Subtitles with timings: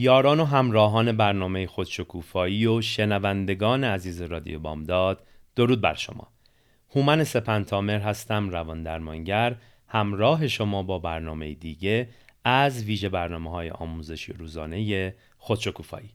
[0.00, 6.28] یاران و همراهان برنامه خودشکوفایی و شنوندگان عزیز رادیو بامداد درود بر شما.
[6.94, 9.56] هومن سپنتامر هستم روان درمانگر.
[9.88, 12.08] همراه شما با برنامه دیگه
[12.44, 16.10] از ویژه برنامه های آموزشی روزانه خودشکوفایی.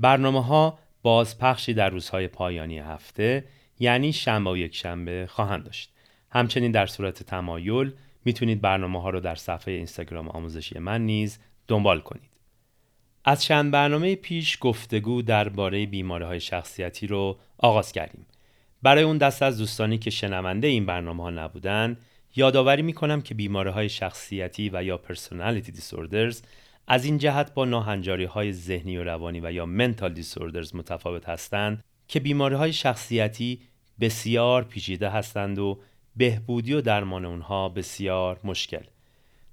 [0.00, 3.44] برنامه ها بازپخشی در روزهای پایانی هفته
[3.78, 5.92] یعنی شنبه و یک شنبه خواهند داشت.
[6.30, 7.92] همچنین در صورت تمایل
[8.24, 12.30] می‌تونید برنامه ها رو در صفحه اینستاگرام آموزشی من نیز دنبال کنید
[13.24, 18.26] از چند برنامه پیش گفتگو درباره بیماری های شخصیتی رو آغاز کردیم.
[18.82, 21.96] برای اون دست از دوستانی که شنونده این برنامه ها نبودن،
[22.36, 26.42] یادآوری می‌کنم که بیماری های شخصیتی و یا پرسونالیتی دیسوردرز
[26.86, 31.84] از این جهت با ناهنجاری های ذهنی و روانی و یا منتال دیسوردرز متفاوت هستند
[32.08, 33.60] که بیماری های شخصیتی
[34.00, 35.80] بسیار پیچیده هستند و
[36.18, 38.82] بهبودی و درمان اونها بسیار مشکل.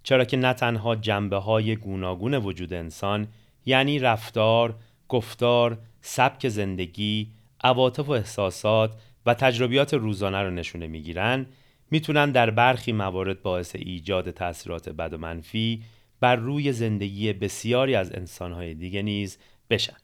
[0.03, 3.27] چرا که نه تنها جنبه های گوناگون وجود انسان
[3.65, 4.75] یعنی رفتار،
[5.09, 7.31] گفتار، سبک زندگی،
[7.63, 8.93] عواطف و احساسات
[9.25, 11.45] و تجربیات روزانه رو نشونه می‌گیرن
[11.91, 15.83] می‌تونن در برخی موارد باعث ایجاد تاثیرات بد و منفی
[16.19, 19.37] بر روی زندگی بسیاری از انسانهای دیگه نیز
[19.69, 19.97] بشن.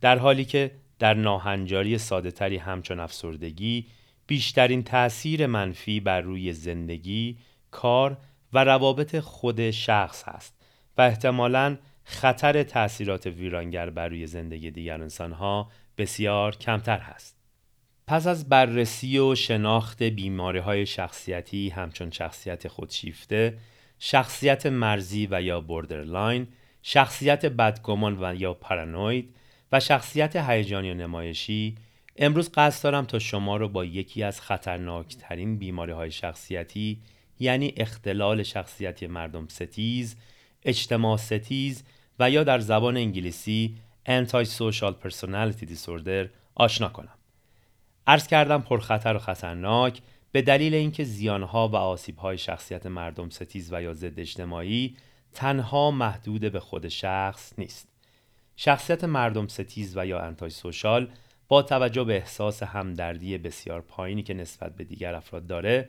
[0.00, 3.86] در حالی که در ناهنجاری ساده تری همچون افسردگی
[4.26, 7.38] بیشترین تأثیر منفی بر روی زندگی،
[7.70, 8.16] کار
[8.52, 10.54] و روابط خود شخص هست
[10.98, 17.36] و احتمالاً خطر تأثیرات ویرانگر بر روی زندگی دیگر انسانها بسیار کمتر هست.
[18.06, 23.58] پس از بررسی و شناخت بیماری های شخصیتی همچون شخصیت خودشیفته،
[23.98, 26.48] شخصیت مرزی و یا borderline،
[26.82, 29.36] شخصیت بدگمان و یا پارانوید
[29.72, 31.74] و شخصیت هیجانی و نمایشی
[32.16, 36.98] امروز قصد دارم تا شما رو با یکی از خطرناکترین بیماری های شخصیتی
[37.38, 40.16] یعنی اختلال شخصیتی مردم ستیز،
[40.62, 41.82] اجتماع ستیز
[42.18, 43.76] و یا در زبان انگلیسی
[44.08, 47.18] Anti-Social Personality Disorder آشنا کنم.
[48.06, 50.00] عرض کردم پرخطر و خطرناک
[50.32, 54.96] به دلیل اینکه زیانها و آسیبهای شخصیت مردم ستیز و یا ضد اجتماعی
[55.32, 57.88] تنها محدود به خود شخص نیست.
[58.56, 61.08] شخصیت مردم ستیز و یا anti-social
[61.52, 65.88] با توجه به احساس همدردی بسیار پایینی که نسبت به دیگر افراد داره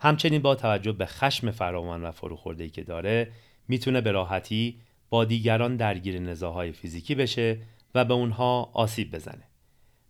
[0.00, 3.30] همچنین با توجه به خشم فراوان و فروخورده‌ای که داره
[3.68, 4.78] می‌تونه به راحتی
[5.10, 7.58] با دیگران درگیر نزاهای فیزیکی بشه
[7.94, 9.42] و به اونها آسیب بزنه.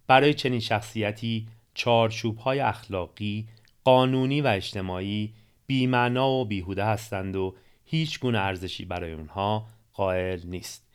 [0.06, 3.48] برای چنین شخصیتی چارچوبهای اخلاقی،
[3.84, 5.34] قانونی و اجتماعی
[5.66, 10.86] بیمعنا و بیهوده هستند و هیچ گونه ارزشی برای اونها قائل نیست.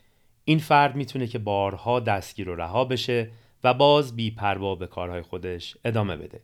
[0.45, 3.31] این فرد می‌تونه که بارها دستگیر و رها بشه
[3.63, 6.41] و باز بیپروا به کارهای خودش ادامه بده.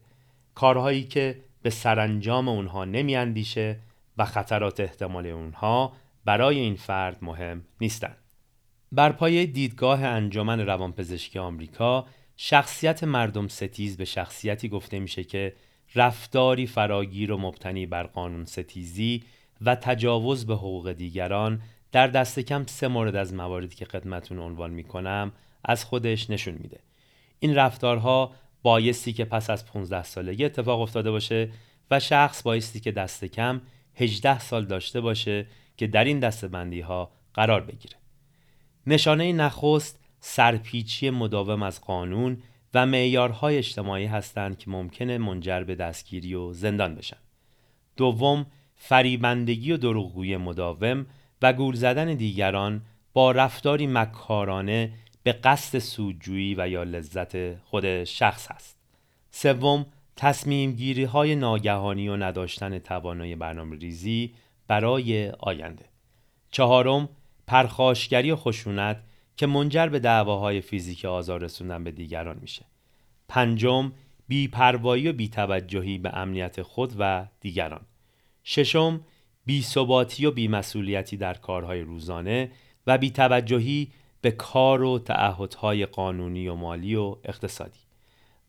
[0.56, 3.80] کارهایی که به سرانجام اونها نمیاندیشه
[4.18, 5.94] و خطرات احتمالی اونها
[6.26, 8.18] برای این فرد مهم نیستند.
[8.92, 12.06] بر پایه دیدگاه انجمن روانپزشکی آمریکا
[12.38, 15.54] شخصیت مردم ستیز به شخصیتی گفته میشه که
[15.96, 19.24] رفتاری فراگیر و مبتنی بر قانون ستیزی
[19.62, 21.62] و تجاوز به حقوق دیگران
[21.92, 25.32] در دست کم سه مورد از مواردی که خدمتون عنوان می‌کنم
[25.64, 26.80] از خودش نشون میده.
[27.46, 28.32] این رفتارها
[28.64, 31.50] بایستی که پس از 15 سالگی اتفاق افتاده باشه
[31.92, 33.62] و شخص بایستی که دست کم
[33.96, 35.46] 18 سال داشته باشه
[35.78, 37.96] که در این دستبندی ها قرار بگیره.
[38.88, 42.38] نشانه نخست سرپیچی مداوم از قانون
[42.74, 47.18] و معیارهای اجتماعی هستند که ممکنه منجر به دستگیری و زندان بشن.
[47.98, 48.46] دوم،
[48.76, 51.06] فریبندگی و دروغگویی مداوم
[51.42, 52.82] و گول زدن دیگران
[53.14, 54.92] با رفتاری مکارانه
[55.26, 58.78] به قصد سودجویی و یا لذت خود شخص است.
[59.32, 59.86] سوم،
[60.16, 64.34] تصمیم گیری های ناگهانی و نداشتن توانایی برنامه ریزی
[64.68, 65.86] برای آینده.
[66.52, 67.10] چهارم
[67.48, 69.04] پرخاشگری و خشونت
[69.38, 72.66] که منجر به دعواهای فیزیک آزار رسوندن به دیگران میشه.
[73.28, 73.92] پنجم
[74.28, 77.82] بیپروایی و بیتوجهی به امنیت خود و دیگران.
[78.44, 79.02] ششم
[79.46, 82.52] بیثباتی و بیمسئولیتی در کارهای روزانه
[82.88, 83.92] و بیتوجهی
[84.26, 87.80] به کار و تعهدهای قانونی و مالی و اقتصادی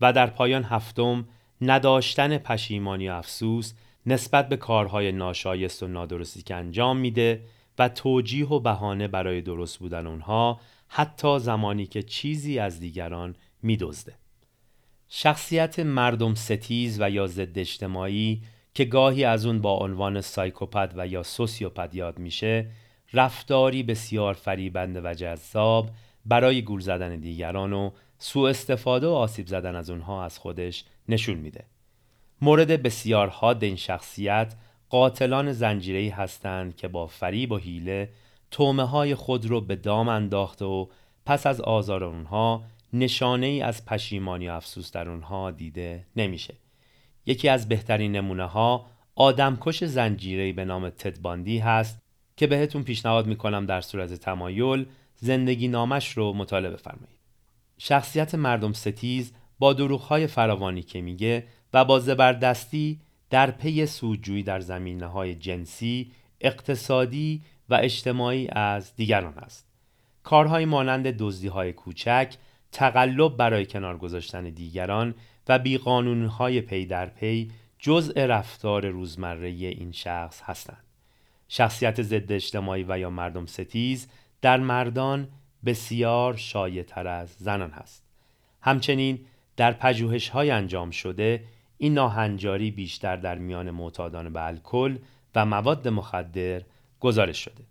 [0.01, 1.29] و در پایان هفتم
[1.61, 3.73] نداشتن پشیمانی و افسوس
[4.07, 7.43] نسبت به کارهای ناشایست و نادرستی که انجام میده
[7.79, 14.15] و توجیه و بهانه برای درست بودن اونها حتی زمانی که چیزی از دیگران میدزده.
[15.09, 18.43] شخصیت مردم ستیز و یا ضد اجتماعی
[18.75, 22.71] که گاهی از اون با عنوان سایکوپد و یا سوسیوپد یاد میشه
[23.17, 25.91] رفتاری بسیار فریبنده و جذاب
[26.27, 31.37] برای گول زدن دیگران و سوء استفاده و آسیب زدن از اونها از خودش نشون
[31.37, 31.65] میده.
[32.43, 34.55] مورد بسیار حاد این شخصیت
[34.91, 38.09] قاتلان زنجیره‌ای هستند که با فریب و حیله
[38.51, 40.87] تومه های خود رو به دام انداخته و
[41.27, 46.55] پس از آزار اونها نشانه ای از پشیمانی و افسوس در اونها دیده نمیشه.
[47.27, 52.06] یکی از بهترین نمونه ها آدمکش زنجیره‌ای به نام تدباندی هست
[52.37, 54.87] که بهتون پیشنهاد می‌کنم در صورت تمایل
[55.17, 57.17] زندگی نامش رو مطالعه بفرمایید.
[57.79, 63.01] شخصیت مردم ستیز با دروغهای فراوانی که میگه و با زبردستی
[63.31, 69.67] در پی سودجویی در زمینه های جنسی، اقتصادی و اجتماعی از دیگران است.
[70.23, 72.35] کارهای مانند دزدی های کوچک،
[72.73, 75.15] تقلب برای کنار گذاشتن دیگران
[75.49, 75.59] و
[76.29, 80.86] های پی در پی جزء رفتار روزمره این شخص هستند.
[81.49, 84.09] شخصیت ضد اجتماعی و یا مردم ستیز
[84.43, 85.29] در مردان
[85.65, 88.05] بسیار شایع تر از زنان هست.
[88.63, 89.19] همچنین
[89.57, 91.45] در پژوهش های انجام شده
[91.79, 94.99] این ناهنجاری بیشتر در میان معتادان به الکل
[95.35, 96.63] و مواد مخدر
[97.01, 97.65] گزارش شده.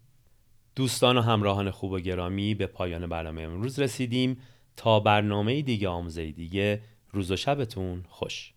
[0.75, 4.38] دوستان و همراهان خوب و گرامی به پایان برنامه امروز رسیدیم
[4.77, 6.81] تا برنامه دیگه آموزه دیگه
[7.12, 8.54] روز و شبتون خوش